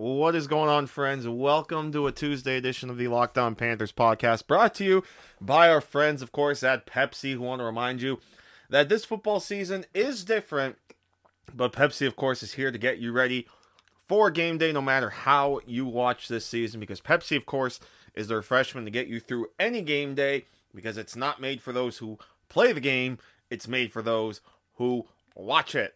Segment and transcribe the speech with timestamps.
[0.00, 1.28] What is going on, friends?
[1.28, 5.04] Welcome to a Tuesday edition of the Locked On Panthers podcast, brought to you
[5.42, 8.18] by our friends, of course, at Pepsi, who want to remind you
[8.70, 10.78] that this football season is different,
[11.54, 13.46] but Pepsi, of course, is here to get you ready
[14.08, 17.78] for game day no matter how you watch this season, because Pepsi, of course,
[18.14, 21.74] is the refreshment to get you through any game day, because it's not made for
[21.74, 23.18] those who play the game,
[23.50, 24.40] it's made for those
[24.76, 25.94] who watch it.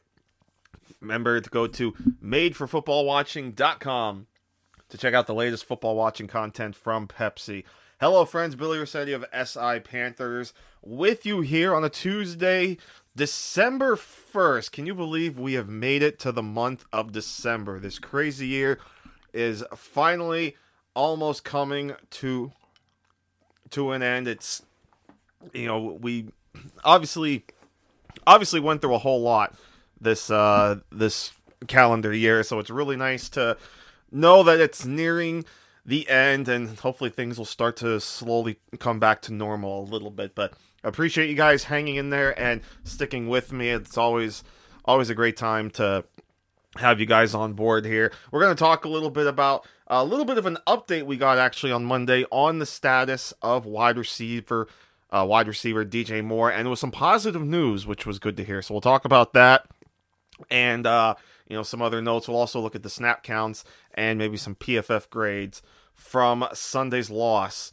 [1.01, 1.93] Remember to go to
[2.23, 4.27] madeforfootballwatching.com
[4.89, 7.65] to check out the latest football watching content from Pepsi.
[8.01, 8.55] Hello, friends.
[8.55, 12.77] Billy Rossetti of SI Panthers with you here on a Tuesday,
[13.17, 14.73] December 1st.
[14.73, 17.81] Can you believe we have made it to the month of December?
[17.81, 18.79] This crazy year
[19.33, 20.57] is finally
[20.95, 22.53] almost coming to
[23.71, 24.29] to an end.
[24.29, 24.63] It's
[25.53, 26.29] you know, we
[26.85, 27.45] obviously
[28.27, 29.55] obviously went through a whole lot
[30.05, 31.33] this uh this
[31.67, 33.57] calendar year, so it's really nice to
[34.13, 35.45] know that it's nearing
[35.87, 40.11] the end and hopefully things will start to slowly come back to normal a little
[40.11, 43.71] bit, but appreciate you guys hanging in there and sticking with me.
[43.71, 44.45] It's always
[44.85, 46.05] always a great time to
[46.77, 48.13] have you guys on board here.
[48.31, 51.17] We're going to talk a little bit about a little bit of an update we
[51.17, 54.69] got actually on Monday on the status of wide receiver
[55.11, 58.45] uh, wide receiver DJ Moore and it was some positive news which was good to
[58.45, 58.63] hear.
[58.63, 59.67] So we'll talk about that
[60.51, 61.15] and uh,
[61.49, 62.29] you know some other notes.
[62.29, 67.73] We'll also look at the snap counts and maybe some PFF grades from Sunday's loss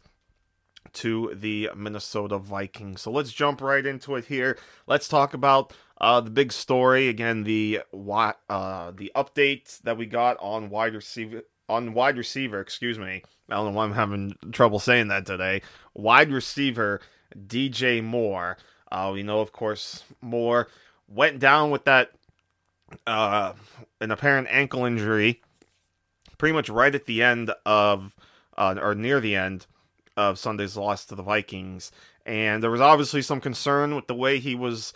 [0.94, 3.02] to the Minnesota Vikings.
[3.02, 4.58] So let's jump right into it here.
[4.88, 7.44] Let's talk about uh, the big story again.
[7.44, 12.60] The uh, the update that we got on wide receiver on wide receiver.
[12.60, 13.24] Excuse me.
[13.50, 15.62] I don't know why I'm having trouble saying that today.
[15.94, 17.02] Wide receiver
[17.36, 18.58] DJ Moore.
[18.92, 20.68] Uh, we know, of course, Moore
[21.08, 22.12] went down with that
[23.08, 23.54] uh,
[24.00, 25.42] an apparent ankle injury
[26.38, 28.16] pretty much right at the end of
[28.58, 29.68] uh, or near the end
[30.18, 31.92] of Sunday's loss to the Vikings.
[32.26, 34.94] And there was obviously some concern with the way he was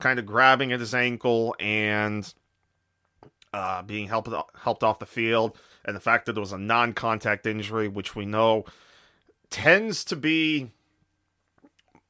[0.00, 2.32] kind of grabbing at his ankle and
[3.52, 4.28] uh, being helped
[4.62, 8.26] helped off the field, and the fact that it was a non-contact injury, which we
[8.26, 8.64] know
[9.50, 10.70] tends to be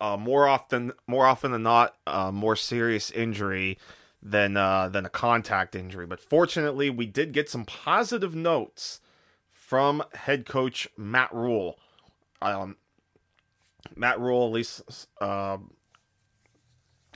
[0.00, 3.78] uh, more often more often than not a more serious injury
[4.22, 6.06] than uh, than a contact injury.
[6.06, 9.00] But fortunately, we did get some positive notes
[9.50, 11.78] from head coach Matt Rhule.
[12.42, 12.76] Um,
[13.94, 15.58] Matt Rhule, at least uh,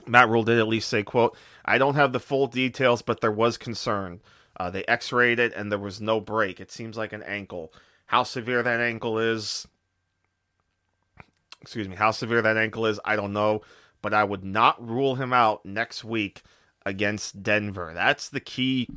[0.05, 3.31] Matt Rhule did at least say, "quote I don't have the full details, but there
[3.31, 4.21] was concern.
[4.55, 6.59] Uh, they X-rayed it, and there was no break.
[6.59, 7.73] It seems like an ankle.
[8.07, 9.67] How severe that ankle is."
[11.61, 13.61] Excuse me, how severe that ankle is, I don't know,
[14.01, 16.43] but I would not rule him out next week
[16.85, 17.91] against Denver.
[17.93, 18.89] That's the key.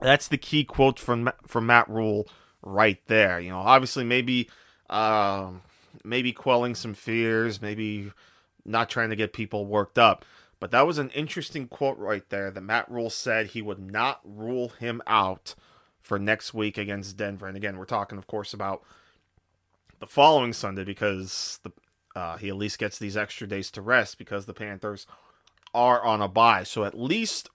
[0.00, 2.28] That's the key quote from from Matt Rhule
[2.62, 3.40] right there.
[3.40, 4.48] You know, obviously maybe
[4.88, 5.50] uh,
[6.04, 8.12] maybe quelling some fears, maybe
[8.64, 10.24] not trying to get people worked up.
[10.58, 14.20] But that was an interesting quote right there that Matt Rhule said he would not
[14.24, 15.54] rule him out
[16.02, 17.46] for next week against Denver.
[17.46, 18.82] And again, we're talking, of course, about
[20.00, 21.72] the following Sunday because the
[22.16, 25.06] uh, he at least gets these extra days to rest because the Panthers
[25.74, 26.64] are on a bye.
[26.64, 27.48] So at least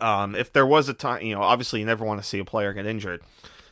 [0.00, 2.44] um, if there was a time, you know, obviously you never want to see a
[2.44, 3.22] player get injured,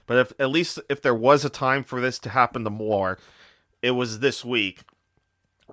[0.07, 3.19] but if at least if there was a time for this to happen to Moore,
[3.83, 4.83] it was this week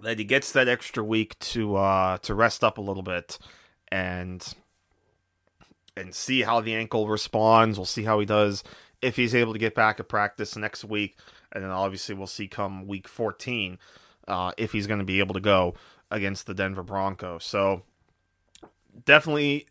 [0.02, 3.40] that he gets that extra week to uh, to rest up a little bit
[3.92, 4.54] and
[5.96, 7.78] and see how the ankle responds.
[7.78, 8.64] We'll see how he does
[9.02, 11.18] if he's able to get back at practice next week,
[11.52, 13.80] and then obviously we'll see come week 14
[14.28, 15.76] uh, if he's going to be able to go
[16.14, 17.44] against the Denver Broncos.
[17.44, 17.82] So
[19.04, 19.66] definitely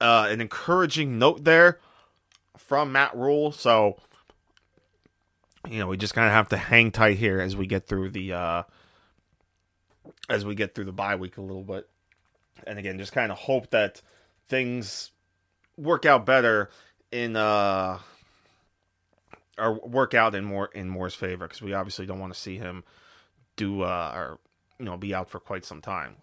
[0.00, 1.78] uh, an encouraging note there
[2.56, 3.52] from Matt Rhule.
[3.52, 3.98] So
[5.68, 8.10] you know we just kind of have to hang tight here as we get through
[8.10, 8.62] the uh,
[10.28, 11.88] as we get through the bye week a little bit,
[12.66, 14.00] and again just kind of hope that
[14.48, 15.12] things
[15.76, 16.70] work out better
[17.10, 17.98] in uh
[19.58, 22.56] or work out in more in Moore's favor because we obviously don't want to see
[22.56, 22.82] him
[23.56, 24.38] do uh or
[24.82, 26.16] you know be out for quite some time.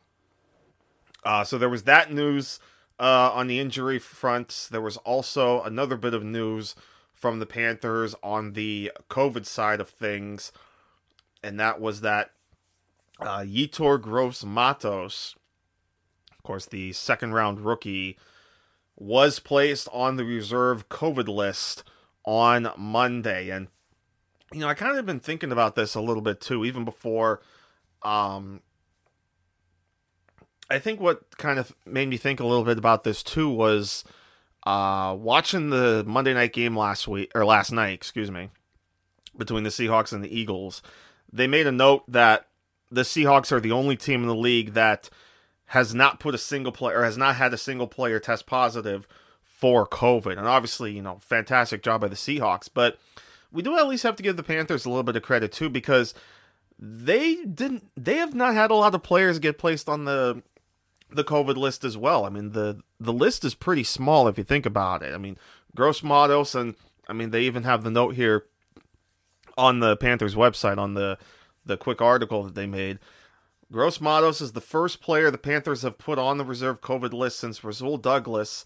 [1.24, 2.60] Uh, so there was that news
[3.00, 4.68] uh, on the injury front.
[4.70, 6.76] There was also another bit of news
[7.14, 10.52] from the Panthers on the COVID side of things,
[11.42, 12.32] and that was that
[13.22, 15.38] uh, Yetur Gross Matos,
[16.34, 18.18] of course, the second round rookie,
[18.98, 21.86] was placed on the reserve COVID list
[22.26, 23.50] on Monday.
[23.52, 23.70] And,
[24.52, 27.42] you know, I kind of been thinking about this a little bit too, even before.
[28.04, 28.62] Um,
[30.70, 34.04] I think what kind of made me think a little bit about this too was
[34.66, 38.50] uh, watching the Monday night game last week or last night, excuse me,
[39.38, 40.82] between the Seahawks and the Eagles.
[41.32, 42.48] They made a note that
[42.92, 45.10] the Seahawks are the only team in the league that
[45.68, 49.08] has not put a single player or has not had a single player test positive
[49.44, 50.38] for COVID.
[50.38, 52.98] And obviously, you know, fantastic job by the Seahawks, but
[53.52, 55.70] we do at least have to give the Panthers a little bit of credit too
[55.70, 56.14] because
[56.82, 60.42] they didn't they have not had a lot of players get placed on the
[61.12, 62.26] the COVID list as well.
[62.26, 65.14] I mean, the the list is pretty small if you think about it.
[65.14, 65.38] I mean,
[65.76, 66.76] Gross Matos and
[67.08, 68.46] I mean they even have the note here
[69.58, 71.18] on the Panthers website on the
[71.66, 73.00] the quick article that they made.
[73.72, 77.40] Gross Matos is the first player the Panthers have put on the reserve COVID list
[77.40, 78.64] since Rasul Douglas.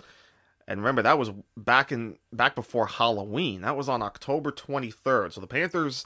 [0.65, 3.61] And remember that was back in back before Halloween.
[3.61, 5.33] That was on October 23rd.
[5.33, 6.05] So the Panthers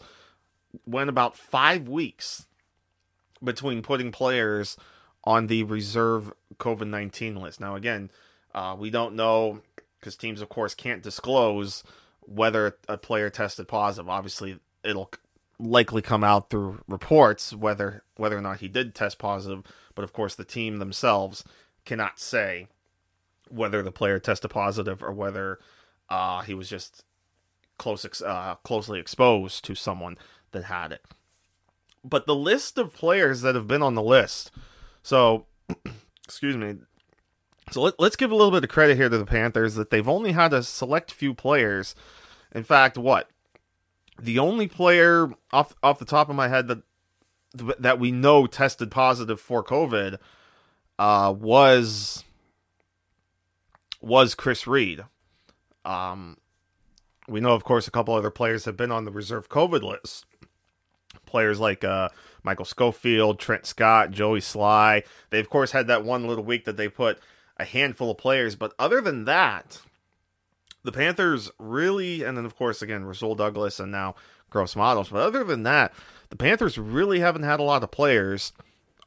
[0.85, 2.45] went about 5 weeks
[3.43, 4.77] between putting players
[5.23, 7.59] on the reserve COVID 19 list.
[7.59, 8.11] Now, again,
[8.55, 9.61] uh, we don't know
[9.99, 11.83] because teams, of course, can't disclose
[12.21, 14.09] whether a player tested positive.
[14.09, 15.11] Obviously, it'll
[15.59, 19.63] likely come out through reports whether whether or not he did test positive.
[19.95, 21.43] But of course, the team themselves
[21.85, 22.67] cannot say
[23.49, 25.59] whether the player tested positive or whether
[26.09, 27.03] uh, he was just
[27.77, 30.17] close uh, closely exposed to someone
[30.51, 31.01] that had it.
[32.03, 34.51] But the list of players that have been on the list,
[35.03, 35.45] so
[36.25, 36.75] excuse me.
[37.71, 40.07] So let, let's give a little bit of credit here to the Panthers that they've
[40.07, 41.95] only had a select few players.
[42.53, 43.29] In fact, what
[44.19, 46.81] the only player off off the top of my head that
[47.79, 50.17] that we know tested positive for COVID
[50.99, 52.23] uh, was
[54.01, 55.03] was Chris Reed.
[55.85, 56.37] Um,
[57.27, 60.25] we know, of course, a couple other players have been on the reserve COVID list.
[61.27, 62.09] Players like uh,
[62.43, 65.03] Michael Schofield, Trent Scott, Joey Slye.
[65.29, 67.19] They, of course, had that one little week that they put
[67.57, 68.55] a handful of players.
[68.55, 69.81] But other than that,
[70.83, 74.15] the Panthers really, and then of course again Rasul Douglas and now
[74.49, 75.09] Gross Matos.
[75.09, 75.93] But other than that,
[76.29, 78.53] the Panthers really haven't had a lot of players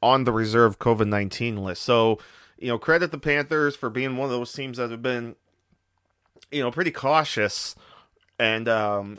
[0.03, 1.83] on the reserve COVID nineteen list.
[1.83, 2.19] So
[2.59, 5.35] you know, credit the Panthers for being one of those teams that have been,
[6.53, 7.75] you know, pretty cautious
[8.39, 9.19] and um,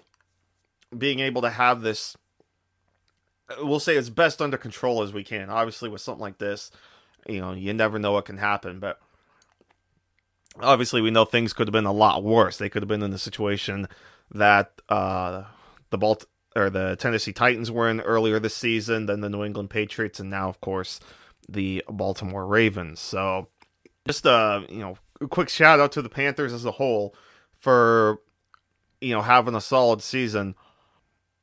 [0.95, 2.15] being able to have this.
[3.59, 5.49] We'll say as best under control as we can.
[5.49, 6.71] Obviously, with something like this,
[7.27, 8.99] you know, you never know what can happen, but
[10.59, 12.57] obviously we know things could have been a lot worse.
[12.57, 13.87] They could have been in the situation
[14.31, 15.43] that uh,
[15.89, 16.25] the Balt
[16.55, 20.29] or the Tennessee Titans were in earlier this season, then the New England Patriots, and
[20.29, 20.99] now, of course,
[21.47, 22.99] the Baltimore Ravens.
[22.99, 23.47] So,
[24.05, 24.97] just a uh, you know,
[25.29, 27.15] quick shout out to the Panthers as a whole
[27.59, 28.19] for
[28.99, 30.55] you know having a solid season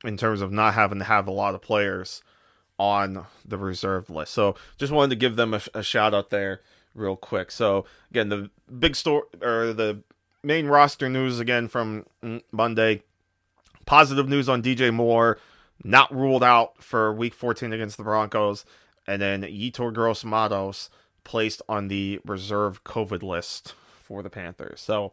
[0.05, 2.23] in terms of not having to have a lot of players
[2.79, 4.33] on the reserve list.
[4.33, 6.61] So, just wanted to give them a, a shout out there
[6.99, 7.51] real quick.
[7.51, 10.03] So again, the big story or the
[10.43, 12.07] main roster news again from
[12.53, 13.03] Monday.
[13.87, 15.39] Positive news on DJ Moore,
[15.83, 18.67] not ruled out for Week 14 against the Broncos,
[19.07, 20.91] and then Yetur Gross Matos
[21.25, 24.83] placed on the reserve COVID list for the Panthers.
[24.83, 25.13] So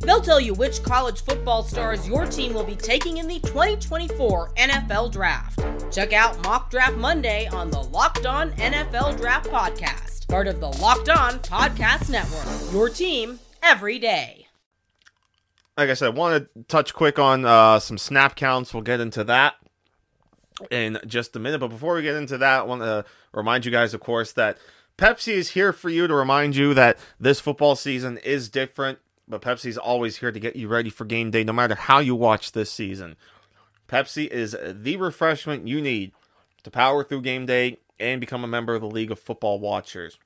[0.00, 4.54] They'll tell you which college football stars your team will be taking in the 2024
[4.54, 5.60] NFL Draft.
[5.92, 10.68] Check out Mock Draft Monday on the Locked On NFL Draft Podcast part of the
[10.68, 12.72] Locked On Podcast Network.
[12.72, 14.46] Your team every day.
[15.76, 18.72] Like I said, I want to touch quick on uh, some snap counts.
[18.72, 19.54] We'll get into that
[20.70, 21.58] in just a minute.
[21.58, 24.56] But before we get into that, I want to remind you guys, of course, that
[24.96, 29.00] Pepsi is here for you to remind you that this football season is different.
[29.30, 32.16] But Pepsi's always here to get you ready for game day, no matter how you
[32.16, 33.16] watch this season.
[33.88, 36.12] Pepsi is the refreshment you need
[36.64, 40.18] to power through game day and become a member of the League of Football Watchers.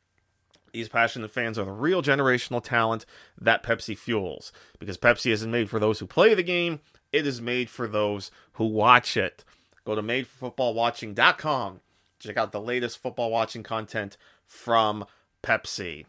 [0.73, 3.05] These passionate fans are the real generational talent
[3.41, 4.53] that Pepsi fuels.
[4.79, 6.81] Because Pepsi isn't made for those who play the game,
[7.13, 9.45] it is made for those who watch it.
[9.85, 11.81] Go to madeforfootballwatching.com.
[12.19, 15.05] Check out the latest football watching content from
[15.43, 16.07] Pepsi.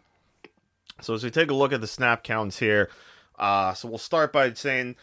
[1.01, 2.89] So as we take a look at the snap counts here,
[3.37, 4.95] uh, so we'll start by saying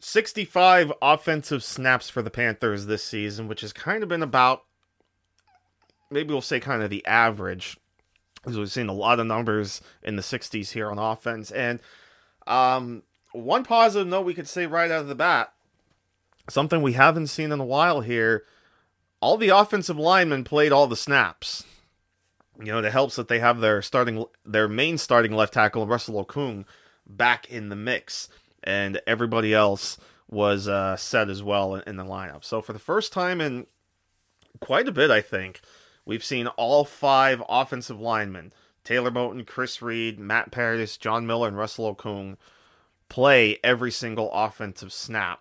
[0.00, 4.64] 65 offensive snaps for the Panthers this season, which has kind of been about,
[6.10, 7.76] maybe we'll say kind of the average,
[8.42, 11.50] because we've seen a lot of numbers in the 60s here on offense.
[11.50, 11.80] And
[12.46, 15.52] um, one positive note we could say right out of the bat,
[16.48, 18.44] something we haven't seen in a while here,
[19.20, 21.64] all the offensive linemen played all the snaps.
[22.60, 26.24] You know, it helps that they have their starting, their main starting left tackle, Russell
[26.24, 26.64] Okung,
[27.06, 28.28] back in the mix
[28.62, 29.98] and everybody else
[30.28, 32.44] was uh, set as well in, the lineup.
[32.44, 33.66] So for the first time in
[34.60, 35.60] quite a bit, I think
[36.04, 38.52] we've seen all five offensive linemen:
[38.84, 42.36] Taylor Moton, Chris Reed, Matt Paradis, John Miller, and Russell Okung
[43.08, 45.40] play every single offensive snap.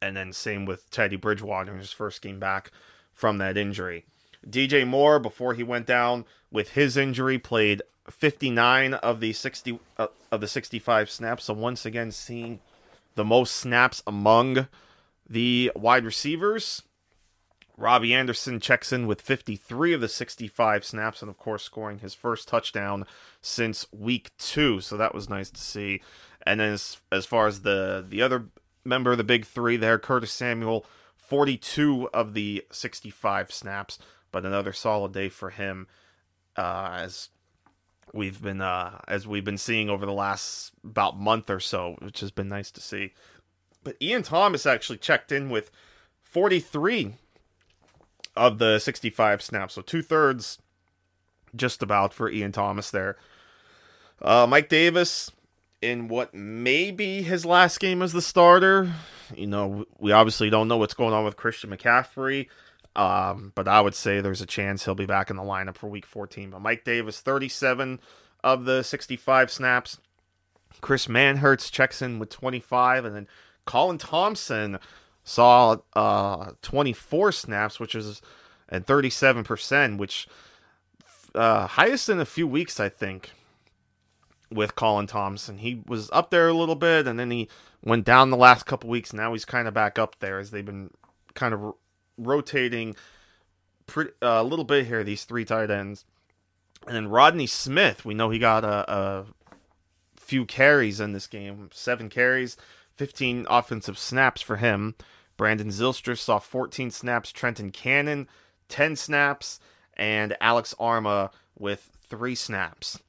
[0.00, 2.70] And then same with Teddy Bridgewater in his first game back
[3.12, 4.06] from that injury.
[4.48, 10.08] DJ Moore, before he went down with his injury, played 59 of the 60 uh,
[10.30, 11.44] of the 65 snaps.
[11.44, 12.60] So once again, seeing
[13.14, 14.68] the most snaps among
[15.28, 16.82] the wide receivers.
[17.76, 22.14] Robbie Anderson checks in with 53 of the 65 snaps, and of course, scoring his
[22.14, 23.04] first touchdown
[23.40, 24.80] since week two.
[24.80, 26.00] So that was nice to see.
[26.46, 28.46] And then as, as far as the the other
[28.84, 30.86] member of the big three there, Curtis Samuel,
[31.16, 33.98] 42 of the 65 snaps,
[34.34, 35.86] but another solid day for him
[36.56, 37.28] uh, as
[38.12, 42.18] we've been uh, as we've been seeing over the last about month or so, which
[42.18, 43.12] has been nice to see.
[43.84, 45.70] But Ian Thomas actually checked in with
[46.24, 47.14] 43
[48.34, 50.58] of the 65 snaps, so two thirds,
[51.54, 53.16] just about for Ian Thomas there.
[54.20, 55.30] Uh, Mike Davis
[55.80, 58.92] in what may be his last game as the starter.
[59.36, 62.48] You know, we obviously don't know what's going on with Christian McCaffrey.
[62.96, 65.88] Um, but I would say there's a chance he'll be back in the lineup for
[65.88, 66.50] week 14.
[66.50, 68.00] But Mike Davis, 37
[68.42, 69.98] of the 65 snaps.
[70.80, 73.04] Chris Manhertz checks in with 25.
[73.04, 73.28] And then
[73.64, 74.78] Colin Thompson
[75.24, 78.20] saw uh, 24 snaps, which is
[78.68, 80.26] and 37%, which
[81.34, 83.32] uh, highest in a few weeks, I think,
[84.50, 85.58] with Colin Thompson.
[85.58, 87.48] He was up there a little bit, and then he
[87.82, 89.12] went down the last couple weeks.
[89.12, 90.90] Now he's kind of back up there as they've been
[91.34, 91.74] kind of
[92.16, 92.96] rotating
[93.96, 96.04] uh, a little bit here, these three tight ends.
[96.86, 99.24] And then Rodney Smith, we know he got a, a
[100.16, 102.56] few carries in this game, seven carries,
[102.96, 104.94] 15 offensive snaps for him.
[105.36, 108.28] Brandon Zylstra saw 14 snaps, Trenton Cannon,
[108.68, 109.58] 10 snaps,
[109.96, 113.00] and Alex Armah with three snaps.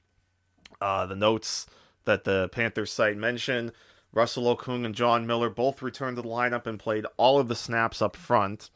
[0.81, 1.67] Uh, the notes
[2.05, 3.71] that the Panthers site mentioned
[4.13, 7.55] Russell Okung and John Miller both returned to the lineup and played all of the
[7.55, 8.69] snaps up front.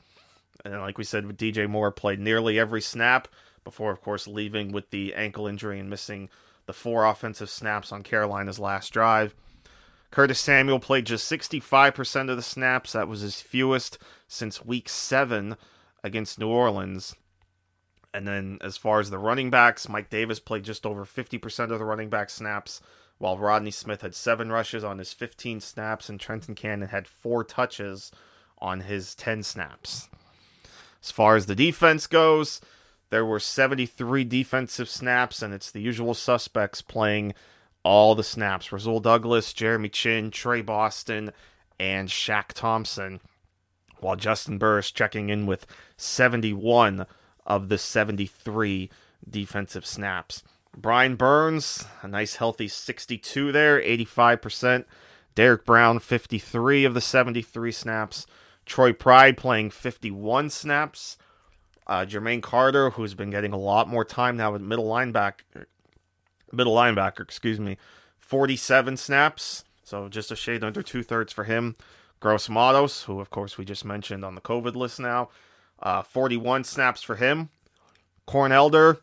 [0.66, 3.28] And like we said, DJ Moore played nearly every snap
[3.64, 6.30] before, of course, leaving with the ankle injury and missing
[6.66, 9.36] the four offensive snaps on Carolina's last drive.
[10.12, 12.94] Curtis Samuel played just 65% of the snaps.
[12.94, 13.98] That was his fewest
[14.28, 15.56] since week seven
[16.04, 17.16] against New Orleans.
[18.14, 21.78] And then, as far as the running backs, Mike Davis played just over 50% of
[21.78, 22.82] the running back snaps,
[23.20, 27.44] while Rodney Smith had seven rushes on his 15 snaps, and Trenton Cannon had four
[27.44, 28.12] touches
[28.58, 30.10] on his 10 snaps.
[31.04, 32.62] As far as the defense goes,
[33.10, 37.34] there were 73 defensive snaps, and it's the usual suspects playing
[37.84, 38.72] all the snaps.
[38.72, 41.32] Rasul Douglas, Jeremy Chinn, Tre Boston,
[41.80, 43.22] and Shaq Thompson.
[44.00, 45.66] While Juston Burris checking in with
[45.98, 47.06] 71
[47.46, 48.90] of the 73
[49.28, 50.44] defensive snaps.
[50.78, 54.86] Brian Burns, a nice healthy 62 there, 85%.
[55.36, 58.26] Derrick Brown, 53 of the 73 snaps.
[58.70, 61.18] Troy Pride playing 51 snaps.
[61.88, 65.66] Uh, Jermaine Carter, who's been getting a lot more time now with middle linebacker,
[66.54, 67.78] middle linebacker, excuse me,
[68.20, 69.66] 47 snaps.
[69.84, 71.76] So just a shade under two thirds for him.
[72.20, 75.30] Gross Matos, who of course we just mentioned on the COVID list now,
[75.82, 77.50] uh, 41 snaps for him.
[78.28, 79.00] Corn Elder,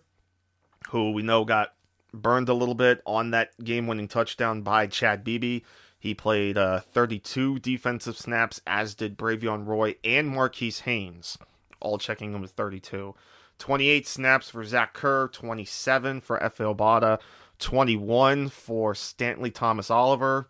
[0.90, 1.75] who we know got
[2.14, 5.62] burned a little bit on that game-winning touchdown by Chad Beebe.
[6.07, 11.37] He played uh, 32 defensive snaps, as did Bravion Roy and Marquis Haynes,
[11.81, 13.13] all checking in with 32.
[13.59, 17.19] 28 snaps for Zach Kerr, 27 for Efe Obada,
[17.59, 20.49] 21 for Stanley Thomas Oliver,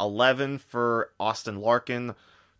[0.00, 2.14] 11 for Austin Larkin,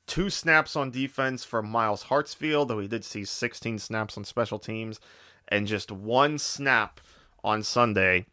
[0.07, 4.59] two snaps on defense for Myles Hartsfield, though he did see 16 snaps on special
[4.59, 5.01] teams,
[5.49, 7.01] and just one snap
[7.43, 8.27] on Sunday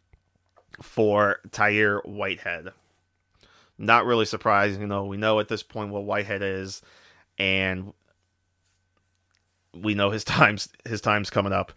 [0.82, 2.74] for Tahir Whitehead
[3.86, 4.82] not really surprising.
[4.82, 6.82] You know, we know at this point what Whitehead is,
[7.38, 7.94] and
[9.74, 11.74] we know his times his time's coming up,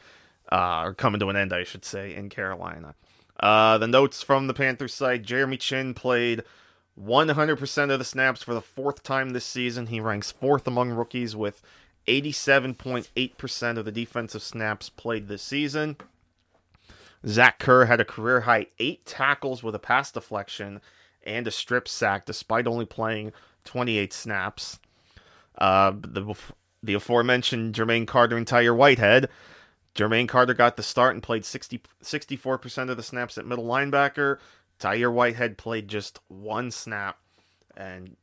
[0.50, 2.94] uh, or coming to an end, I should say, in Carolina.
[3.38, 6.42] Uh, the notes from the Panthers side Jeremy Chinn played
[6.98, 9.88] 100% of the snaps for the fourth time this season.
[9.88, 11.60] He ranks fourth among rookies with
[12.06, 15.96] 87.8% of the defensive snaps played this season.
[17.26, 20.80] Zach Kerr had a career high eight tackles with a pass deflection
[21.26, 23.33] and a strip sack, despite only playing
[23.64, 24.78] 28 snaps.
[25.59, 26.35] Uh, the
[26.83, 29.28] the aforementioned Jermaine Carter and Tahir Whitehead.
[29.95, 34.38] Jermaine Carter got the start and played 60, 64% of the snaps at middle linebacker.
[34.78, 37.18] Tahir Whitehead played just one snap.
[37.76, 38.16] And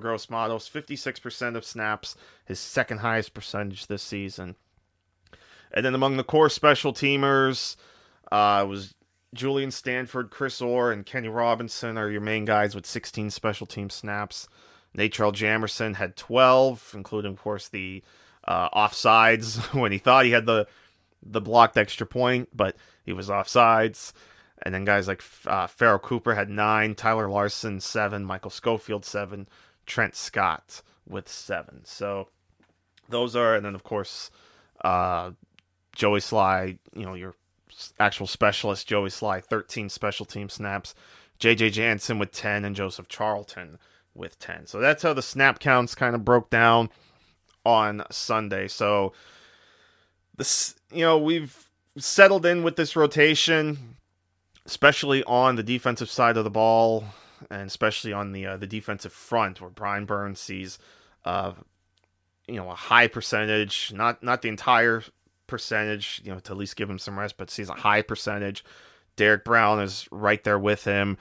[0.00, 4.56] Gross Matos, 56% of snaps, his second highest percentage this season.
[5.72, 7.76] And then among the core special teamers,
[8.30, 8.94] uh, was
[9.34, 13.90] Julian Stanford, Chris Orr, and Kenny Robinson are your main guys with 16 special team
[13.90, 14.48] snaps.
[14.96, 18.02] Natrell Jamerson had 12, including, of course, the
[18.46, 20.66] uh, offsides when he thought he had the
[21.26, 24.12] the blocked extra point, but he was offsides.
[24.62, 29.48] And then guys like uh, Pharoh Cooper had nine, Tyler Larsen seven, Michael Schofield seven,
[29.86, 31.80] Trent Scott with seven.
[31.84, 32.28] So
[33.08, 34.30] those are, and then of course,
[34.84, 35.30] uh,
[35.96, 37.34] Joey Slye, you know, your
[37.98, 40.94] actual specialist, Joey Slye, 13 special team snaps,
[41.40, 43.78] JJ Jansen with 10, and Joseph Charlton
[44.14, 44.66] with 10.
[44.66, 46.90] So that's how the snap counts kind of broke down
[47.64, 48.68] on Sunday.
[48.68, 49.12] So
[50.36, 53.96] this, you know, we've settled in with this rotation,
[54.66, 57.04] especially on the defensive side of the ball,
[57.50, 60.78] and especially on the uh, the defensive front, where Brian Burns sees,
[61.24, 61.52] uh,
[62.46, 65.02] you know, a high percentage, not not the entire
[65.46, 68.64] percentage, you know, to at least give him some rest, but sees a high percentage.
[69.16, 71.18] Derrick Brown is right there with him,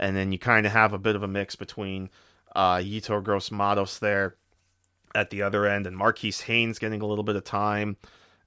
[0.00, 2.10] and then you kind of have a bit of a mix between
[2.54, 4.36] uh, Yetur Gross Matos there
[5.14, 7.96] at the other end, and Marquis Haynes getting a little bit of time,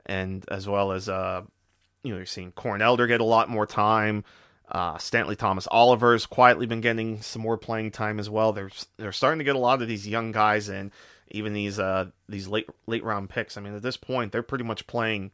[0.06, 1.42] and as well as uh,
[2.04, 4.24] you know, you're seeing Corn Elder get a lot more time.
[4.70, 8.54] Uh, Stanley Thomas Oliver's quietly been getting some more playing time as well.
[8.54, 10.92] They're they're starting to get a lot of these young guys in,
[11.32, 13.58] even these uh these late late round picks.
[13.58, 15.32] I mean, at this point, they're pretty much playing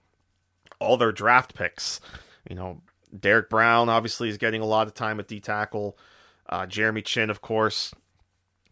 [0.80, 2.00] all their draft picks.
[2.50, 2.82] You know,
[3.18, 5.98] Derrick Brown obviously is getting a lot of time at D tackle.
[6.48, 7.94] Uh, Jeremy Chinn, of course,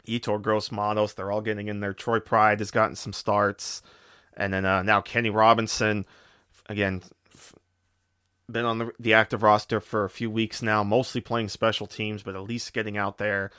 [0.06, 1.92] Yetur Gross Matos, they're all getting in there.
[1.92, 3.82] Troy Pride has gotten some starts,
[4.36, 6.06] and then uh, now Kenny Robinson,
[6.68, 7.02] again,
[8.50, 12.22] been on the, the active roster for a few weeks now, mostly playing special teams,
[12.22, 13.50] but at least getting out there.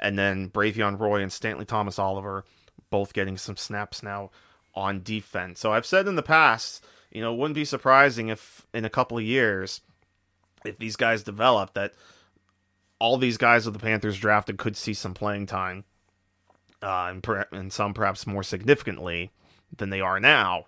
[0.00, 2.44] And then Bravion Roy and Stanley Thomas Oliver
[2.90, 4.30] both getting some snaps now
[4.74, 5.60] on defense.
[5.60, 9.18] So I've said in the past, you know, wouldn't be surprising if in a couple
[9.18, 9.80] of years,
[10.64, 11.94] if these guys develop, that
[12.98, 15.84] all these guys of the Panthers drafted could see some playing time,
[16.82, 19.30] uh, and, per- and some perhaps more significantly
[19.76, 20.66] than they are now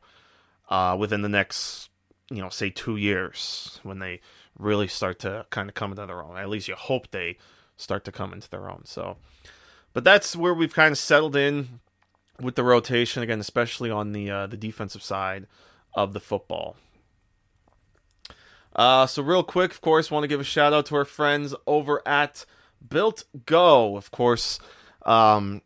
[0.69, 1.91] uh, within the next
[2.33, 4.21] you know, say two years when they
[4.59, 6.39] really start to kind of come into their own.
[6.39, 7.37] At least you hope they
[7.77, 8.85] start to come into their own.
[8.87, 9.19] So,
[9.93, 11.81] but that's where we've kind of settled in
[12.41, 15.47] with the rotation again, especially on the uh, the defensive side
[15.95, 16.77] of the football.
[18.75, 21.55] Uh, so real quick, of course, want to give a shout out to our friends
[21.67, 22.47] over at
[22.87, 23.97] Built Go.
[23.97, 24.59] Of course,
[25.05, 25.61] um,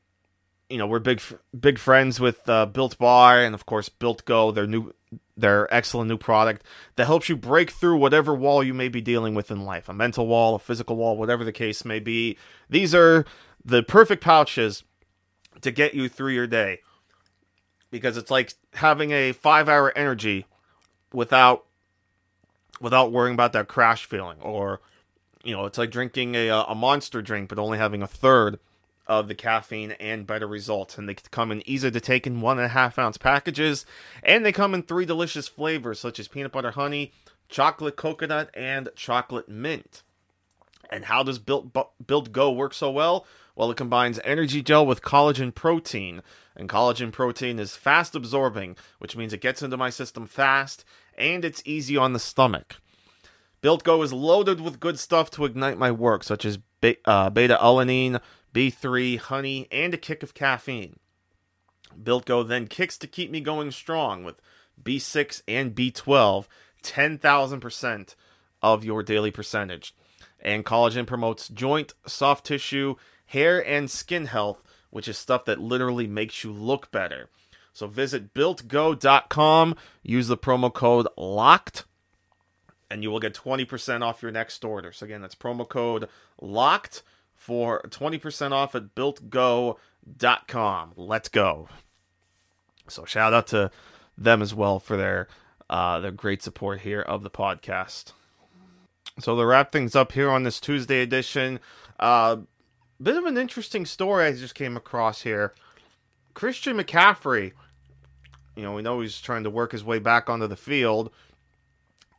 [0.69, 1.23] you know we're big
[1.59, 4.51] big friends with uh, Built Bar and of course Built Go.
[4.51, 4.93] Their new
[5.37, 6.65] their excellent new product
[6.97, 9.93] that helps you break through whatever wall you may be dealing with in life a
[9.93, 12.37] mental wall, a physical wall, whatever the case may be.
[12.69, 13.25] These are
[13.65, 14.83] the perfect pouches
[15.63, 16.81] to get you through your day
[17.91, 20.47] because it's like having a five hour energy
[21.13, 21.65] without
[22.81, 24.81] without worrying about that crash feeling or
[25.43, 28.59] you know it's like drinking a, a monster drink but only having a third
[29.07, 30.99] of the caffeine and better results.
[30.99, 33.87] And they come in easy to take in one and a half ounce packages.
[34.23, 37.13] And they come in three delicious flavors such as peanut butter honey,
[37.49, 40.03] chocolate coconut, and chocolate mint.
[40.91, 43.27] And how does Built, Built Go work so well?
[43.57, 46.23] Well, it combines energy gel with collagen protein.
[46.55, 50.85] And collagen protein is fast absorbing, which means it gets into my system fast
[51.19, 52.77] and it's easy on the stomach.
[53.63, 56.59] Built Go is loaded with good stuff to ignite my work, such as
[57.07, 58.21] uh, beta alanine,
[58.55, 60.99] B3, honey, and a kick of caffeine.
[62.01, 64.41] Built Go then kicks to keep me going strong with
[64.83, 66.47] B6 and B12,
[66.83, 68.15] 10,000%
[68.63, 69.95] of your daily percentage.
[70.39, 76.07] And collagen promotes joint, soft tissue, hair, and skin health, which is stuff that literally
[76.07, 77.29] makes you look better.
[77.73, 81.85] So visit builtgo.com, use the promo code LOCKED,
[82.91, 84.93] and you will get 20% off your next order.
[84.93, 86.09] So again, that's promo code
[86.41, 87.03] LOCKED
[87.35, 90.93] for 20% off at builtgo.com.
[90.97, 91.69] Let's go.
[92.89, 93.71] So shout out to
[94.17, 95.29] them as well for their
[95.69, 98.13] uh, their great support here of the podcast.
[99.19, 101.59] So to wrap things up here on this Tuesday edition,
[101.99, 102.37] uh,
[103.03, 105.53] bit of an interesting story I just came across here.
[106.35, 107.53] Christian McCaffrey,
[108.55, 111.11] you know, we know he's trying to work his way back onto the field,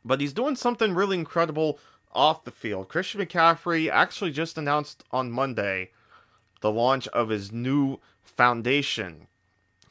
[0.04, 1.78] but he's doing something really incredible
[2.12, 2.88] off the field.
[2.88, 5.90] Christian McCaffrey actually just announced on Monday
[6.60, 9.26] the launch of his new foundation,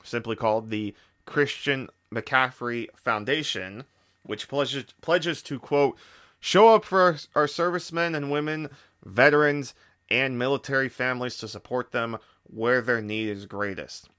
[0.04, 0.94] simply called the
[1.26, 3.84] Christian McCaffrey Foundation,
[4.24, 5.98] which pledges, pledges to, quote,
[6.40, 8.70] show up for our, our servicemen and women,
[9.06, 9.74] veterans,
[10.10, 14.10] and military families to support them where their need is greatest.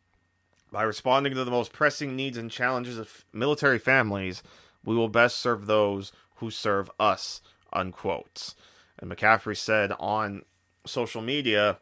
[0.70, 4.42] By responding to the most pressing needs and challenges of military families,
[4.84, 7.40] we will best serve those who serve us,
[7.72, 8.54] unquote.
[8.98, 10.42] And McCaffrey said on
[10.84, 11.78] social media,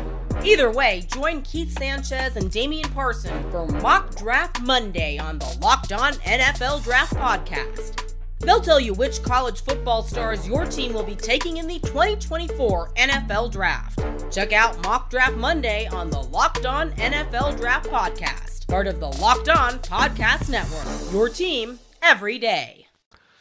[0.42, 5.92] Either way, join Keith Sanchez and Damian Parson for Mock Draft Monday on the Locked
[5.92, 8.07] On NFL Draft Podcast.
[8.40, 12.90] They'll tell you which college football stars your team will be taking in the 2024
[12.94, 14.00] NFL Draft.
[14.32, 19.08] Check out Mock Draft Monday on the Locked On NFL Draft Podcast, part of the
[19.08, 21.12] Locked On Podcast Network.
[21.12, 22.86] Your team every day.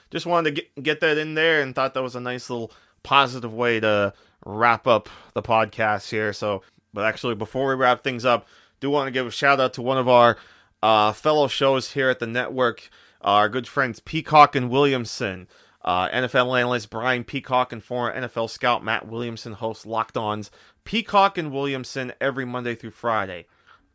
[0.09, 2.71] Just wanted to get, get that in there and thought that was a nice little
[3.03, 4.13] positive way to
[4.45, 6.33] wrap up the podcast here.
[6.33, 8.47] So, but actually, before we wrap things up,
[8.79, 10.37] do want to give a shout out to one of our
[10.81, 12.89] uh, fellow shows here at the network
[13.27, 15.49] our good friends Peacock and Williamson.
[15.83, 20.49] Uh, NFL analyst Brian Peacock and former NFL scout Matt Williamson host Locked On's
[20.85, 23.45] Peacock and Williamson every Monday through Friday.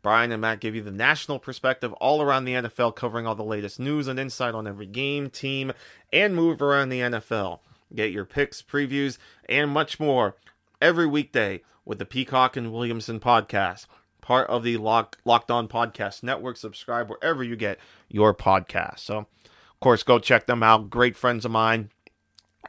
[0.03, 3.43] Brian and Matt give you the national perspective all around the NFL, covering all the
[3.43, 5.73] latest news and insight on every game, team,
[6.11, 7.59] and move around the NFL.
[7.95, 9.17] Get your picks, previews,
[9.49, 10.35] and much more
[10.79, 13.87] every weekday with the Peacock and Williamson podcast
[14.23, 16.57] part of the Lock, Locked On Podcast Network.
[16.57, 18.99] Subscribe wherever you get your podcast.
[18.99, 20.89] So, of course, go check them out.
[20.89, 21.91] Great friends of mine.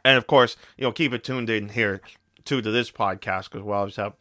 [0.04, 2.02] And, of course, you know, keep it tuned in here,
[2.44, 4.14] too, to this podcast because we'll always have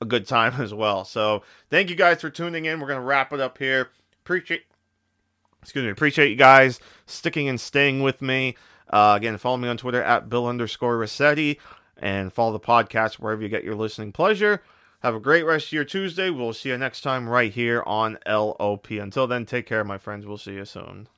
[0.00, 1.04] a good time as well.
[1.04, 2.80] So, thank you guys for tuning in.
[2.80, 3.90] We're going to wrap it up here.
[4.24, 4.62] Appreciate,
[5.62, 8.56] excuse me, appreciate you guys sticking and staying with me.
[8.90, 11.60] Uh, again, follow me on Twitter at Bill underscore Rossetti
[11.98, 14.62] and follow the podcast wherever you get your listening pleasure.
[15.00, 16.28] Have a great rest of your Tuesday.
[16.28, 18.90] We'll see you next time right here on LOP.
[18.90, 20.26] Until then, take care, my friends.
[20.26, 21.08] We'll see you soon.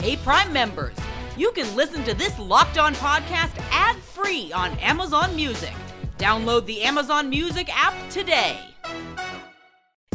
[0.00, 0.96] Hey, Prime members,
[1.38, 5.72] you can listen to this locked on podcast ad free on Amazon Music.
[6.18, 8.60] Download the Amazon Music app today.